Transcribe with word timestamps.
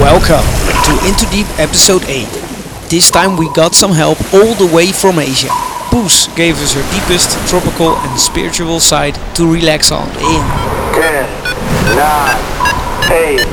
Welcome 0.00 0.48
to 0.84 0.92
Into 1.06 1.26
Deep 1.30 1.46
episode 1.58 2.02
8. 2.04 2.24
This 2.88 3.10
time 3.10 3.36
we 3.36 3.52
got 3.52 3.74
some 3.74 3.92
help 3.92 4.18
all 4.32 4.54
the 4.54 4.64
way 4.74 4.92
from 4.92 5.18
Asia. 5.18 5.50
Poes 5.92 6.26
gave 6.28 6.56
us 6.56 6.72
her 6.72 6.80
deepest 6.90 7.36
tropical 7.50 7.94
and 7.94 8.18
spiritual 8.18 8.80
side 8.80 9.14
to 9.34 9.44
relax 9.46 9.92
on 9.92 10.08
in 10.08 10.42
10, 10.96 11.28
9, 12.00 12.40
8, 13.12 13.44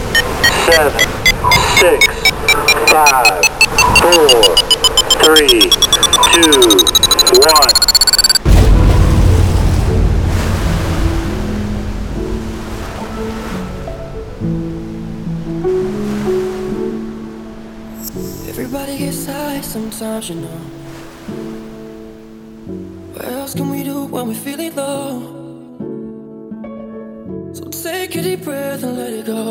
7, 0.72 0.96
6, 1.84 2.08
5, 2.96 3.44
4, 4.00 4.56
3, 5.36 5.68
2, 6.32 7.44
1. 7.44 7.87
Sometimes, 19.78 20.30
you 20.30 20.36
know. 20.36 20.60
What 23.14 23.26
else 23.26 23.54
can 23.54 23.70
we 23.70 23.84
do 23.84 24.06
when 24.06 24.28
we're 24.28 24.34
feeling 24.34 24.74
low? 24.76 25.10
So 27.54 27.64
take 27.70 28.16
a 28.16 28.22
deep 28.24 28.44
breath 28.44 28.84
and 28.84 28.98
let 28.98 29.14
it 29.14 29.26
go. 29.28 29.46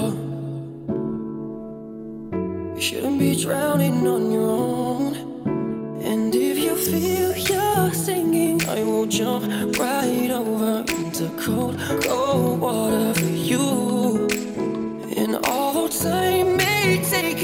You 2.74 2.82
shouldn't 2.82 3.18
be 3.20 3.40
drowning 3.40 4.06
on 4.06 4.32
your 4.32 4.50
own. 4.50 5.14
And 6.02 6.34
if 6.34 6.58
you 6.58 6.74
feel 6.74 7.30
you're 7.36 7.92
singing, 7.92 8.60
I 8.68 8.82
will 8.82 9.06
jump 9.06 9.44
right 9.78 10.30
over 10.30 10.84
into 10.98 11.30
cold, 11.44 11.78
cold 12.02 12.60
water 12.60 13.14
for 13.14 13.32
you. 13.50 13.85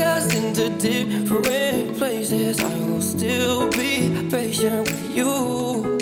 Us 0.03 0.35
into 0.35 0.69
different 0.79 1.97
places, 1.97 2.61
I 2.61 2.79
will 2.79 3.01
still 3.01 3.71
be 3.71 4.29
patient 4.31 4.91
with 4.91 5.17
you. 5.17 5.99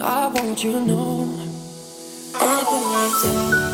I 0.00 0.28
want 0.28 0.62
you 0.62 0.72
to 0.72 0.80
know 0.80 1.50
I'm 2.34 2.64
going 2.64 3.73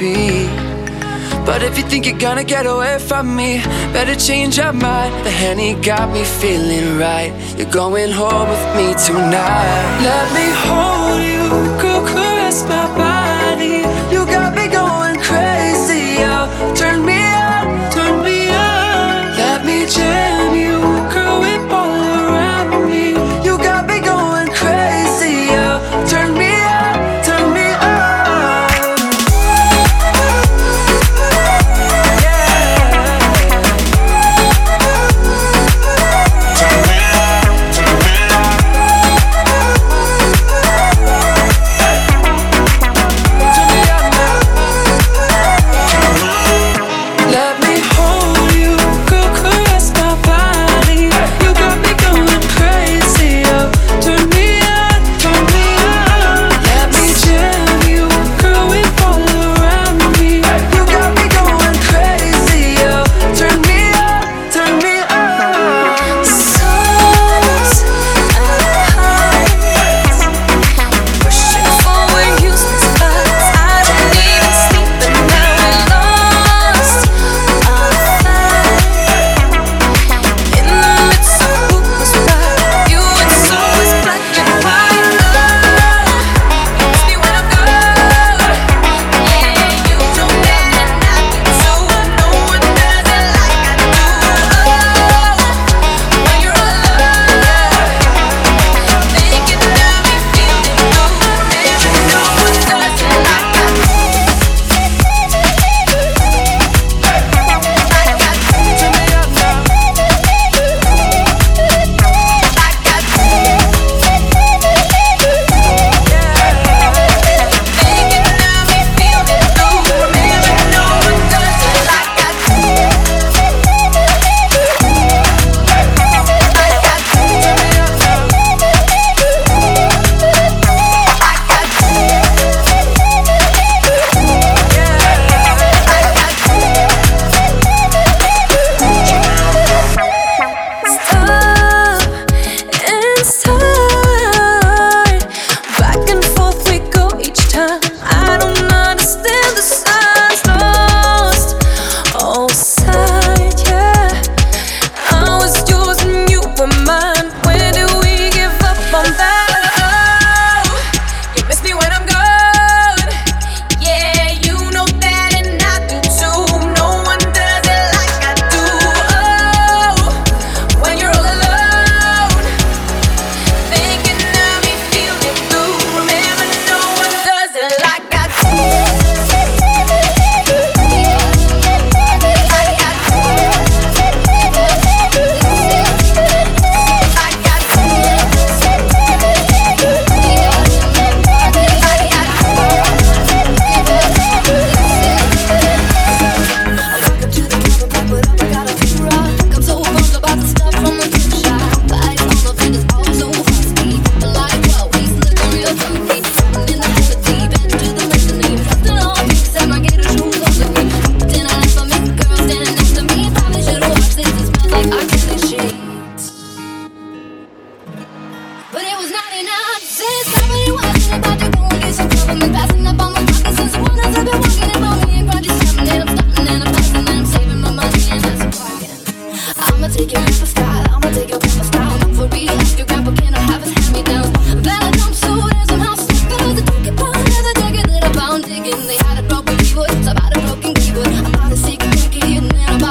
repeat 0.00 0.48
But 1.44 1.62
if 1.62 1.76
you 1.78 1.84
think 1.84 2.06
you're 2.06 2.18
gonna 2.18 2.44
get 2.44 2.66
away 2.66 2.98
from 2.98 3.36
me 3.36 3.58
Better 3.92 4.14
change 4.14 4.56
your 4.58 4.72
mind. 4.72 5.12
The 5.24 5.30
Henny 5.30 5.74
got 5.74 6.10
me 6.12 6.24
feeling 6.24 6.98
right. 6.98 7.32
You're 7.56 7.70
going 7.70 8.10
home 8.10 8.48
with 8.48 8.66
me 8.76 8.94
tonight. 9.06 10.00
Let 10.10 10.26
me 10.36 10.46
hold 10.66 11.22
you 11.32 11.44
Girl, 11.80 12.02
caress 12.06 12.62
my 12.64 12.86
body 12.96 13.19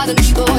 the 0.10 0.16
people. 0.16 0.59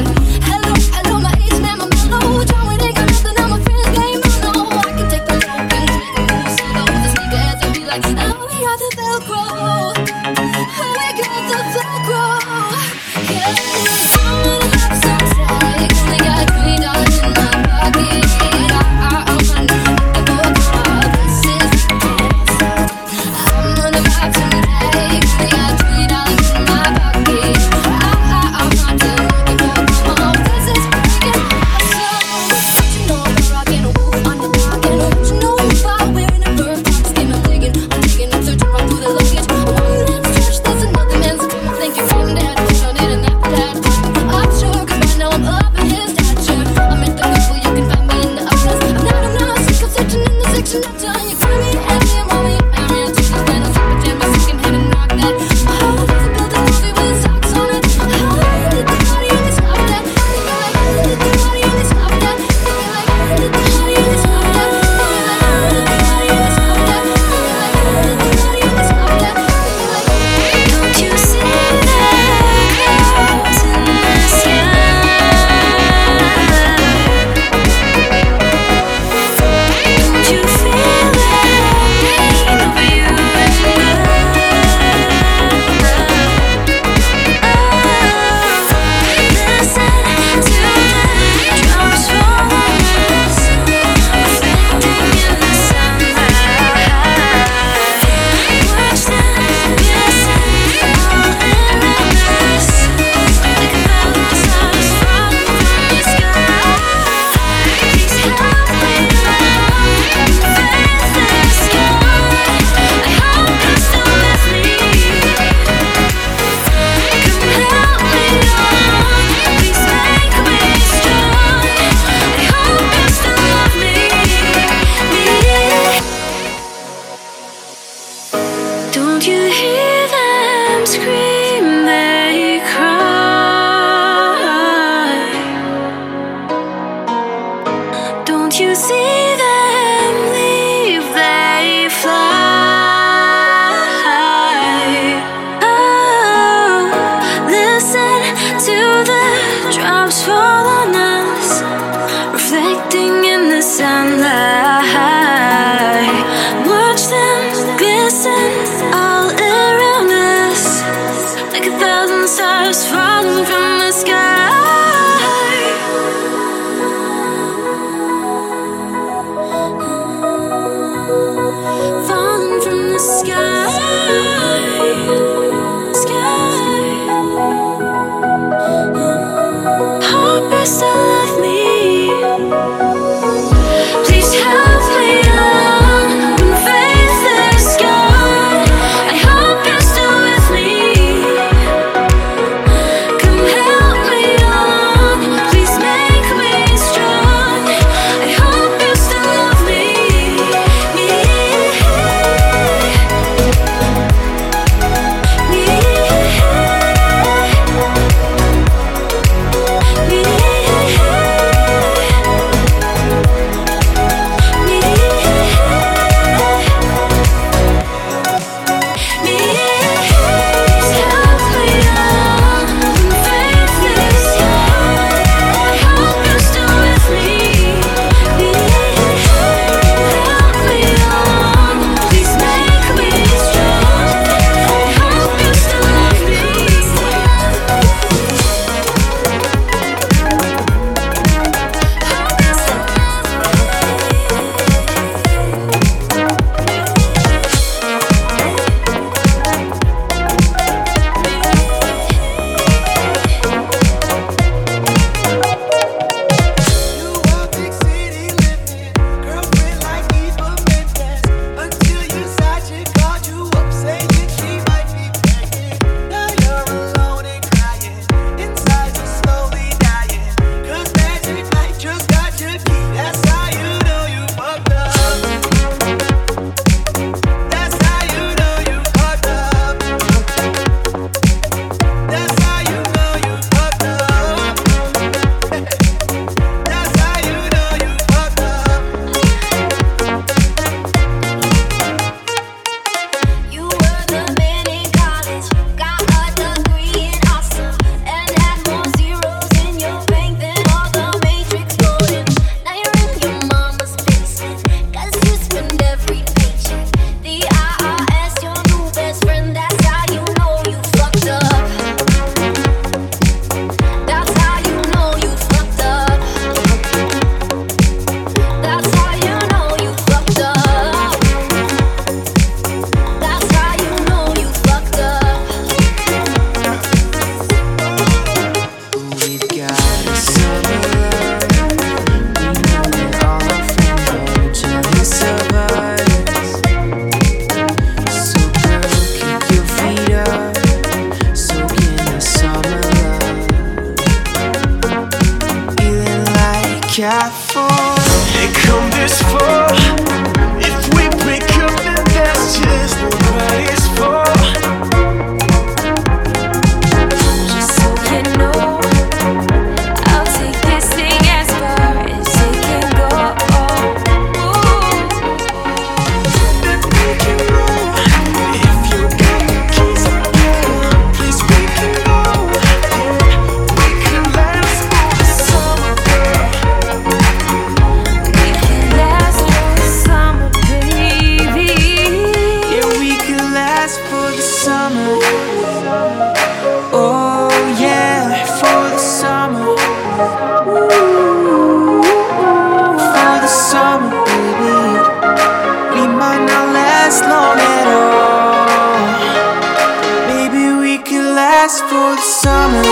for 401.89 402.15
the 402.17 402.21
summer. 402.21 402.83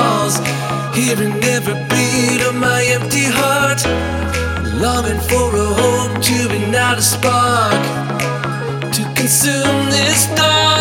walls, 0.02 0.36
hearing 0.96 1.34
every 1.56 1.78
beat 1.90 2.40
of 2.48 2.54
my 2.54 2.80
empty 2.96 3.26
heart. 3.38 3.80
Longing 4.84 5.22
for 5.30 5.48
a 5.64 5.68
home 5.80 6.14
to 6.28 6.36
ignite 6.56 6.98
a 6.98 7.06
spark 7.14 7.82
to 8.96 9.02
consume 9.20 9.80
this 9.96 10.26
dark. 10.36 10.71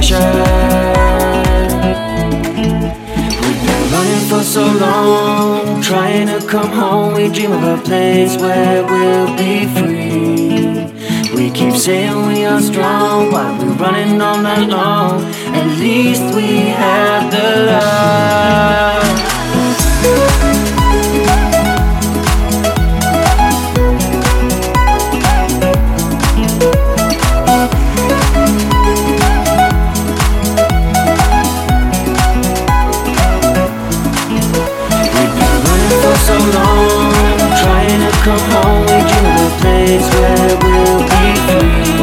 We've 0.00 0.08
been 3.66 3.92
running 3.92 4.28
for 4.30 4.42
so 4.42 4.64
long, 4.64 5.82
trying 5.82 6.26
to 6.28 6.40
come 6.46 6.70
home. 6.70 7.12
We 7.12 7.28
dream 7.28 7.52
of 7.52 7.62
a 7.62 7.82
place 7.82 8.34
where 8.38 8.82
we'll 8.82 9.36
be 9.36 9.66
free. 9.66 10.86
We 11.36 11.50
keep 11.50 11.74
saying 11.74 12.26
we 12.28 12.46
are 12.46 12.62
strong, 12.62 13.30
but 13.30 13.62
we're 13.62 13.74
running 13.74 14.22
all 14.22 14.40
night 14.40 14.70
long. 14.70 15.22
At 15.54 15.66
least 15.78 16.34
we 16.34 16.70
have 16.70 17.30
the 17.30 17.66
love. 17.66 19.39
come 38.30 38.46
home 38.54 38.82
with 38.86 39.10
a 39.26 39.50
place 39.58 40.06
where 40.14 40.54
we'll 40.62 41.02
be 41.10 41.26
free. 41.46 41.98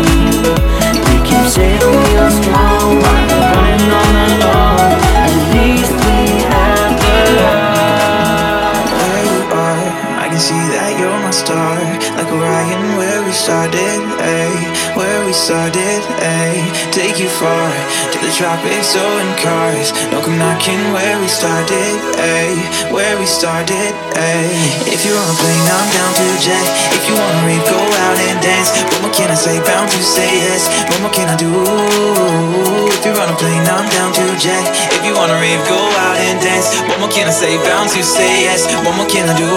We 1.08 1.16
keep 1.28 1.46
saying 1.56 1.80
we 1.80 2.08
are 2.24 2.34
strong, 2.40 3.00
but 3.04 3.20
we're 3.32 3.48
running 3.56 3.92
on 4.02 4.14
and 4.28 4.44
on. 4.44 4.90
At 5.24 5.34
least 5.56 5.96
we 6.04 6.20
have 6.52 6.92
the 7.04 7.18
love 7.40 8.88
where 9.00 9.24
you 9.32 9.42
are, 9.68 9.88
I 10.24 10.26
can 10.32 10.42
see 10.50 10.64
that 10.76 10.92
you're 11.00 11.20
my 11.24 11.32
star. 11.32 11.80
Like 12.18 12.30
Orion, 12.36 12.84
where 13.00 13.20
we 13.24 13.32
started, 13.32 14.00
eh? 14.20 14.52
where 15.00 15.20
we 15.26 15.32
started, 15.32 16.02
eh? 16.20 16.56
Take 16.92 17.20
you 17.24 17.30
far 17.30 17.72
traffic, 18.38 18.86
so 18.86 19.02
in 19.18 19.34
cars. 19.42 19.90
No 20.14 20.22
come 20.22 20.38
knocking 20.38 20.78
where 20.94 21.18
we 21.18 21.26
started, 21.28 21.98
ayy. 22.22 22.62
Where 22.94 23.18
we 23.18 23.26
started, 23.26 23.98
ayy. 24.14 24.62
If 24.94 25.02
you 25.02 25.18
wanna 25.18 25.34
play, 25.42 25.58
I'm 25.58 25.90
down 25.90 26.14
to 26.22 26.26
jet. 26.46 26.62
If 26.94 27.10
you 27.10 27.18
wanna 27.18 27.50
rave, 27.50 27.66
go 27.66 27.82
out 27.82 28.18
and 28.30 28.38
dance. 28.38 28.70
What 28.94 29.02
more 29.02 29.14
can 29.18 29.34
I 29.34 29.36
say? 29.36 29.58
Bound 29.66 29.90
to 29.90 30.02
say 30.06 30.30
yes. 30.46 30.70
What 30.86 31.02
more 31.02 31.10
can 31.10 31.34
I 31.34 31.36
do? 31.36 31.50
If 32.94 33.02
you 33.10 33.14
wanna 33.18 33.34
play, 33.42 33.58
I'm 33.58 33.90
down 33.90 34.14
to 34.14 34.26
jet. 34.38 34.70
If 34.94 35.02
you 35.02 35.18
wanna 35.18 35.42
rave, 35.42 35.66
go 35.66 35.82
out 36.06 36.22
and 36.22 36.38
dance. 36.40 36.78
What 36.86 37.02
more 37.02 37.10
can 37.10 37.26
I 37.28 37.34
say? 37.34 37.58
Bound 37.66 37.90
to 37.90 38.04
say 38.04 38.46
yes. 38.46 38.70
What 38.86 38.94
more 38.96 39.10
can 39.10 39.30
I 39.30 39.34
do? 39.34 39.50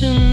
Plush 0.00 0.29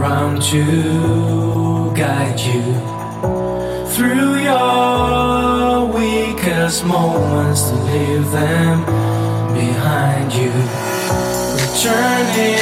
around 0.00 0.40
to 0.40 1.92
guide 1.94 2.40
you 2.40 2.62
through 3.92 4.36
your 4.40 5.84
weakest 5.92 6.86
moments 6.86 7.68
to 7.68 7.74
leave 7.74 8.30
them 8.30 8.80
behind 9.52 10.32
you. 10.32 10.52
Returning. 11.60 12.59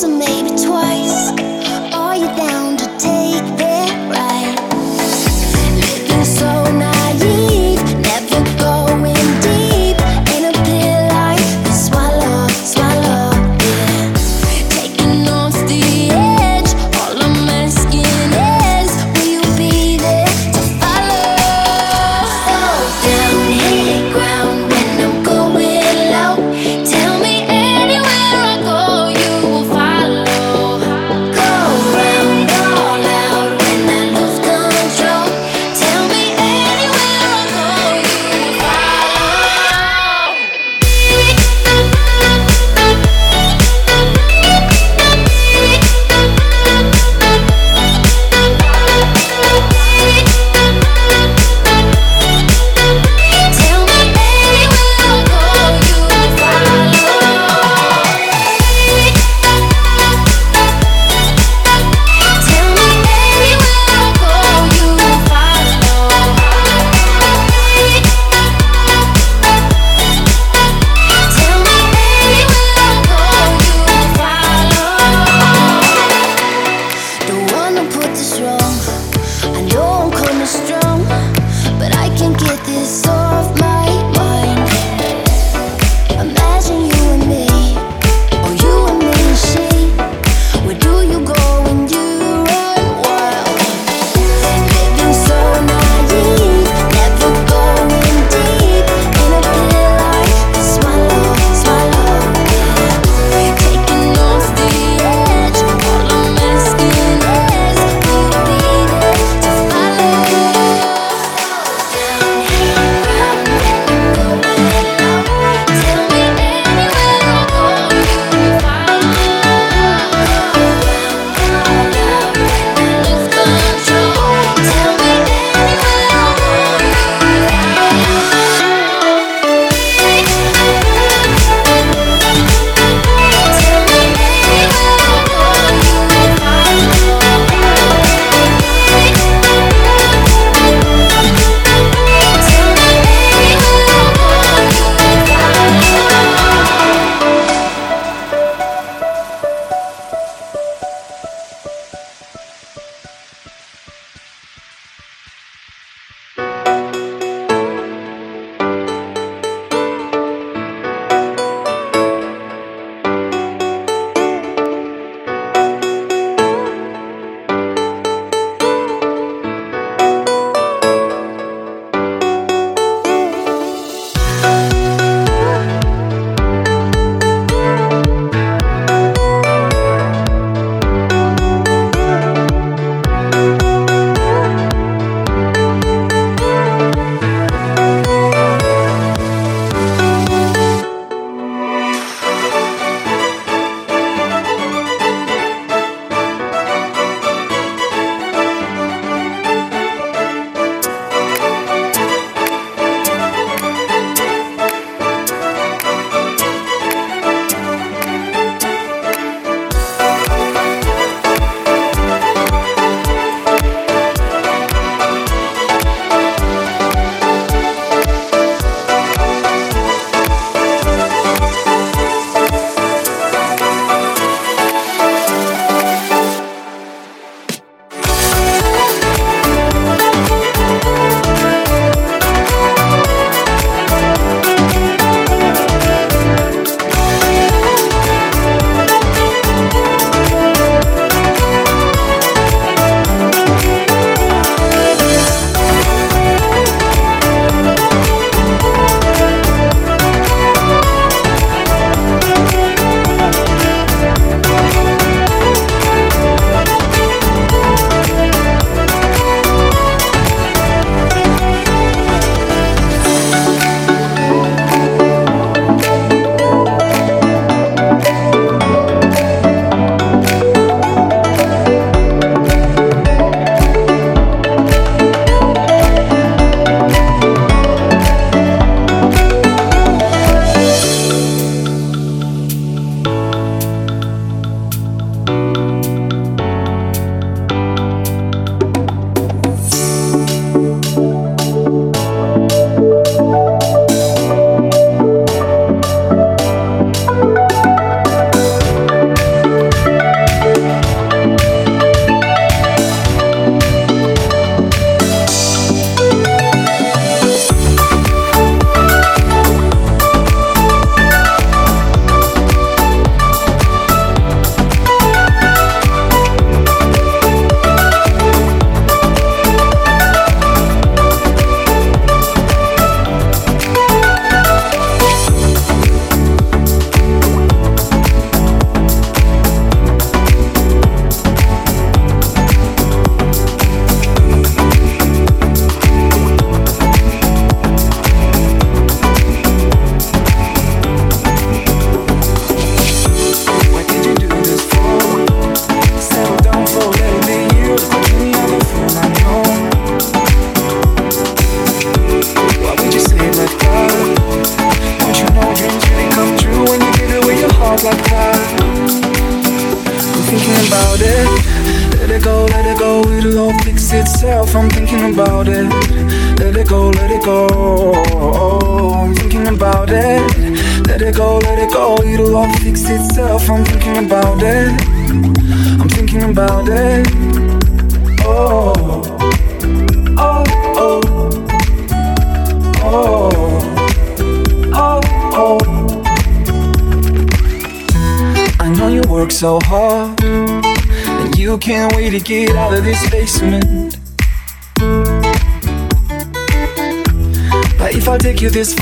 Try. 0.00 0.29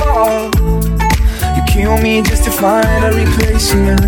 You 0.08 1.62
kill 1.68 1.98
me 1.98 2.22
just 2.22 2.44
to 2.44 2.50
find 2.50 3.04
a 3.04 3.10
replacement. 3.12 4.00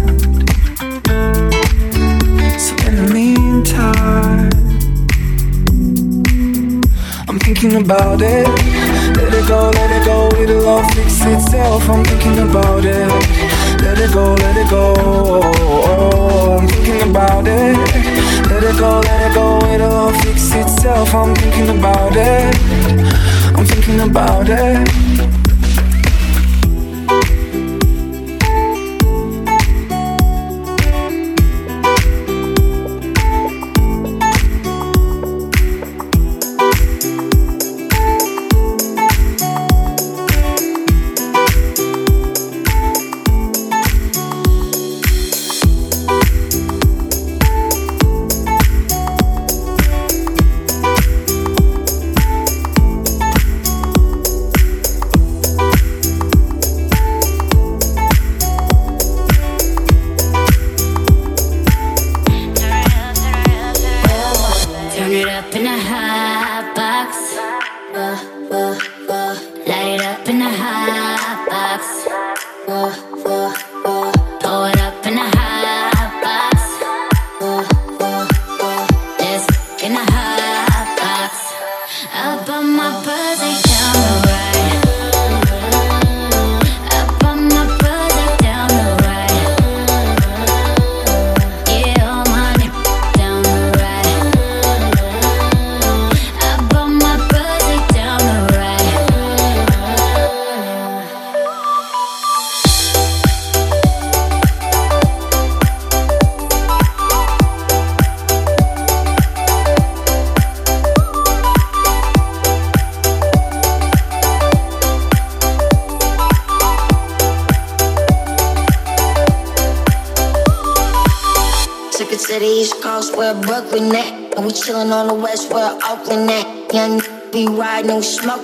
So 2.59 2.73
in 2.87 2.97
the 2.97 3.11
meantime, 3.13 4.51
I'm 7.29 7.39
thinking 7.39 7.77
about 7.83 8.23
it. 8.23 8.49
Let 9.17 9.35
it 9.35 9.47
go, 9.47 9.71
let 9.71 9.91
it 9.91 10.05
go, 10.07 10.29
it'll 10.41 10.69
all 10.69 10.89
fix 10.95 11.23
itself. 11.23 11.89
I'm 11.91 12.03
thinking 12.05 12.49
about 12.49 12.85
it. 12.85 13.09
Let 13.83 13.99
it 13.99 14.13
go, 14.15 14.35
let 14.35 14.57
it 14.57 14.71
go. 14.71 14.95
I'm 16.57 16.67
thinking 16.67 17.11
about 17.11 17.47
it. 17.47 17.77
Let 18.49 18.63
it 18.65 18.79
go, 18.79 19.01
let 19.01 19.31
it 19.31 19.35
go, 19.35 19.59
it'll 19.67 19.93
all 19.93 20.13
fix 20.23 20.55
itself. 20.55 21.15
I'm 21.15 21.35
thinking 21.35 21.79
about 21.79 22.17
it. 22.17 22.57
I'm 23.55 23.67
thinking 23.67 24.01
about 24.01 24.49
it. 24.49 25.20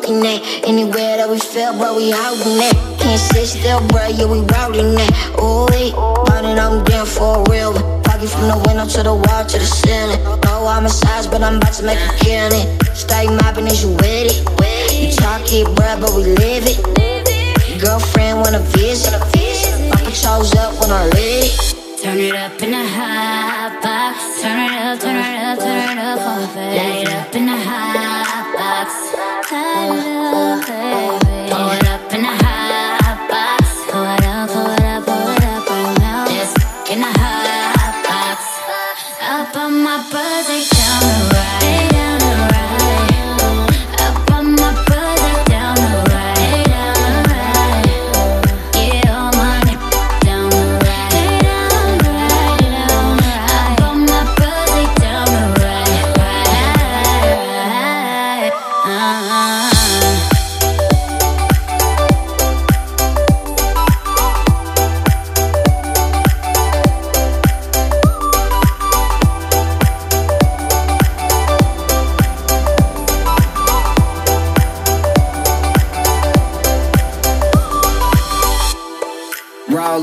walking 0.07 0.27
at 0.27 0.67
Anywhere 0.67 1.17
that 1.19 1.29
we 1.29 1.39
feel, 1.39 1.73
but 1.79 1.97
we 1.97 2.11
holding 2.11 2.63
it 2.63 2.99
Can't 2.99 3.21
sit 3.21 3.47
still, 3.47 3.87
bro, 3.89 4.07
yeah, 4.09 4.27
we 4.27 4.41
routing 4.41 4.95
it 4.95 5.11
Ooh, 5.41 5.67
we 5.71 5.93
running, 6.31 6.59
I'm 6.59 6.85
down 6.85 7.07
for 7.07 7.43
real. 7.51 7.73
Pocket 8.03 8.29
from 8.29 8.49
the 8.49 8.59
window 8.67 8.87
to 8.87 9.03
the 9.03 9.15
wall 9.15 9.45
to 9.45 9.59
the 9.59 9.67
ceiling. 9.67 10.23
Know 10.45 10.67
I'm 10.67 10.85
a 10.85 10.89
size, 10.89 11.27
but 11.27 11.43
I'm 11.43 11.57
about 11.57 11.73
to 11.75 11.83
make 11.85 11.99
a 11.99 12.13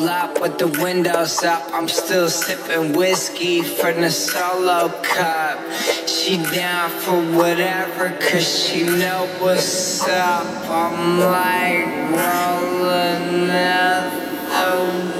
up 0.02 0.42
with 0.42 0.58
the 0.58 0.68
windows 0.82 1.44
up. 1.44 1.64
I'm 1.72 1.88
still 1.88 2.28
sipping 2.28 2.94
whiskey 2.94 3.62
from 3.62 4.02
the 4.02 4.10
solo 4.10 4.90
cup. 5.04 5.60
She 6.08 6.38
down 6.38 6.90
for 6.90 7.22
whatever, 7.38 8.10
cause 8.20 8.48
she 8.48 8.84
know 8.84 9.28
what's 9.40 10.02
up. 10.08 10.48
I'm 10.68 11.20
like 11.20 11.86
rolling 12.12 13.50
up. 13.52 15.13